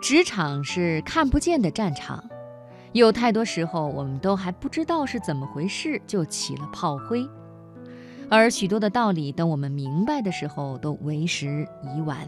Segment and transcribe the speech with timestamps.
[0.00, 2.24] 职场是看不见的战场，
[2.92, 7.28] 有太多时候我们都还不知道是怎么回事，就起了炮灰。
[8.30, 12.26] 而许多的道理，等我们明白的时候，都为时已晚。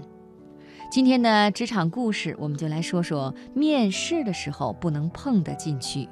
[0.91, 6.07] 今天的职场故事，我们就来说说面试的时候不能碰的进去。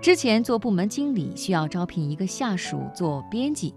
[0.00, 3.74] 之前做部门经理，需要招聘一个下属做编辑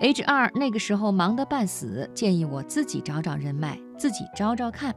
[0.00, 4.94] ，HR 那个时候忙得半死，建议我自己找找人脉，自己招招看。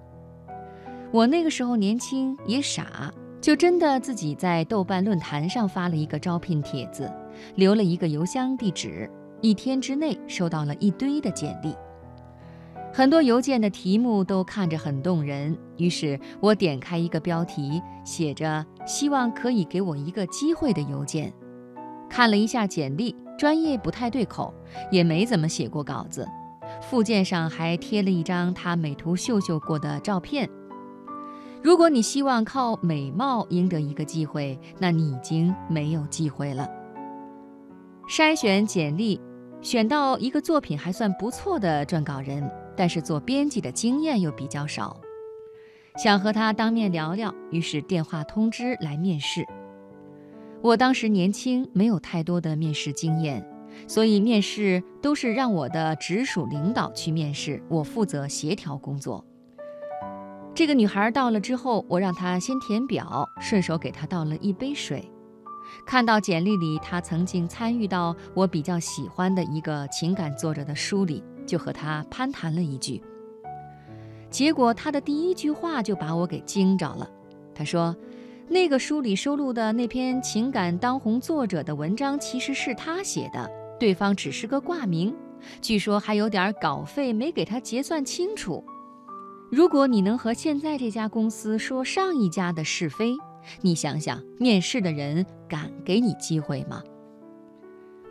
[1.11, 7.11] 我那个时候年轻也傻，就真的自己在豆瓣论坛上发了一个招聘帖子，
[7.55, 9.09] 留了一个邮箱地址，
[9.41, 11.73] 一天之内收到了一堆的简历。
[12.93, 21.31] 很多邮件的题目都看着很动人，于是我点开一个标题写着“希望可以给我一个机会”的邮件，
[22.09, 24.53] 看了一下简历，专业不太对口，
[24.91, 26.27] 也没怎么写过稿子，
[26.81, 30.49] 附件上还贴了一张他美图秀秀过的照片。
[31.63, 36.67] 如果你希望靠美貌赢得一个机会，那你已经没有机会了。
[38.09, 39.19] 筛选简历，
[39.61, 44.95] 选到一个作品还算不错的撰稿人，但是做编辑的经验又比较少，
[45.97, 49.45] 想和他当面聊聊，于是电话通知来面试。
[50.61, 53.45] 我当时年轻，没有太多的面试经验，
[53.87, 59.25] 所以面试都是让我的直属领导去面试，我负责协调工作。
[60.57, 65.07] 这个女孩到了之后，我让她先填表，顺手给她倒了一杯水。
[65.85, 72.99] 看到简历里她曾经参与到我比较喜欢的一个情感作者的书里，就和她攀谈了一句。
[74.31, 77.07] 结果她的第一句话就把我给惊着了。
[77.53, 77.95] 她说
[78.49, 83.47] ：“那个书里收录的那篇情感当红作者的文章其实是他写的，
[83.79, 85.15] 对方只是个挂名，
[85.61, 88.65] 据说还有点稿费没给他结算清楚。”
[89.49, 93.15] 如果你能和现在这家公司说上一家的是非，
[93.61, 96.83] 你想想，面试的人敢给你机会吗？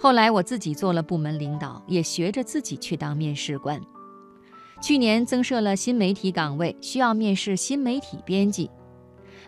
[0.01, 3.79] 后来我自己做了部门领导，也学着自己去当面试官。
[4.81, 8.71] 去年增设了新媒体岗位，需要面试新媒体编辑。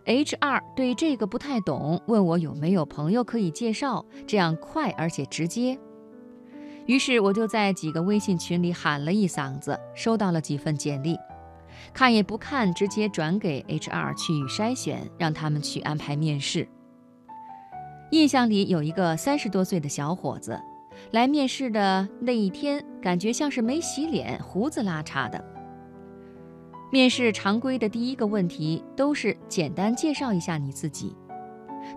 [0.04, 5.78] HR 对这个不太懂，问我有没有朋友可以介绍，这样快而且直接。
[6.86, 11.16] 于是我就在几个微信群里喊了一嗓子，收到了几份简历。
[11.92, 16.68] 看也不看，直接转给 HR 去筛选，让他们去安排面试。
[18.10, 20.58] 印象里有一个三十多岁的小伙子，
[21.10, 25.44] 来面试的那一天，感觉像是没洗脸，胡子拉碴的。
[26.90, 31.14] 面试常规的第一个问题都是简单介绍一下你自己，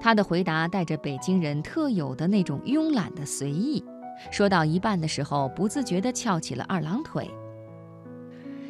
[0.01, 3.81] 他的回答带着北京人特有的那种慵懒的随意，
[4.29, 7.31] 说到一半的时候，不自觉地翘起了二郎腿。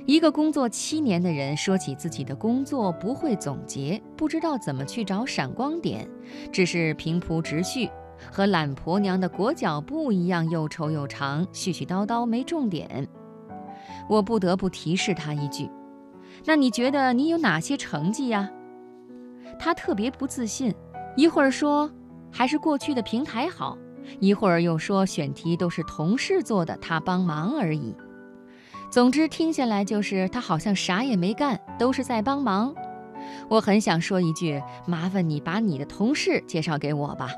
[0.05, 6.07] 一个工作七年的人说起自己的工作不会总结，不知道怎么去找闪光点，
[6.51, 7.89] 只是平铺直叙，
[8.31, 13.07] 和懒婆娘的裹脚布一样又臭又长，絮絮叨叨没重点。
[14.09, 15.69] 我不得不提示他一句
[16.45, 18.49] ：“那你觉得你有哪些成绩呀？”
[19.59, 20.73] 他特别不自信，
[21.15, 21.89] 一会儿说
[22.31, 23.77] 还是过去的平台好，
[24.19, 27.95] 一会儿又说选题都是同事做的，他帮忙而已。
[28.91, 32.75] 总之，听下来就是他好像啥也没干，都是在帮忙。
[33.47, 37.29] 我很想说一句：“麻烦你把你的同事介绍给我吧。”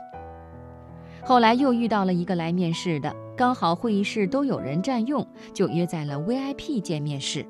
[1.23, 7.45] 后来又遇到了一个来面试的，刚好会议室都有人占用，就约在了 VIP 见面室。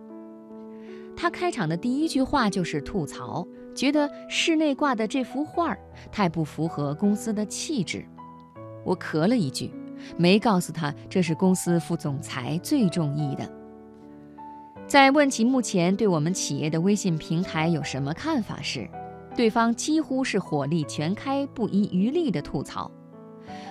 [1.16, 5.74] 他开场的第一句话就是吐槽，觉得室内挂的这幅画
[6.12, 8.06] 太不符合公司的气质。
[8.84, 9.72] 我咳了一句，
[10.18, 13.50] 没告诉他这是公司副总裁最中意的。
[14.94, 18.88] 在问起目前对我们企业的微信平台有什么看法时，
[19.36, 22.92] 对方几乎是火力全开、不遗余力地吐槽；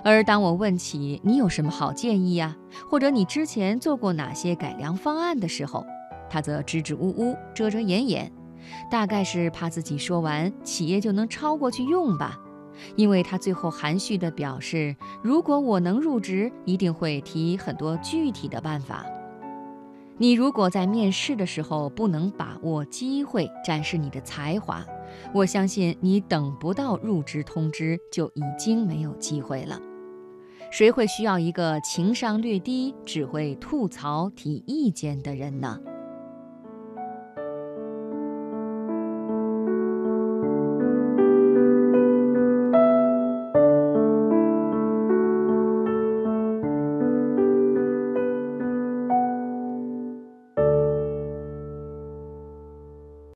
[0.02, 2.56] 而当我问起你有什么好建议呀，
[2.90, 5.86] 或者你之前做过哪些改良方案的时候，
[6.28, 8.32] 他则支支吾吾、遮遮掩掩，
[8.90, 12.36] 大概是怕自己说完企业就能超过去用吧。
[12.96, 19.06] 因为他最后含蓄地表示，如果我能入职，一定会提很多具体的办法。
[20.22, 24.86] 你如果在面试的时候不能把握机会展示你的才华，
[25.34, 29.80] 我相信你等不到入职通知就已经没有机会了。
[30.70, 35.80] 谁会需要一个情商略低、只会吐槽提意见的人呢？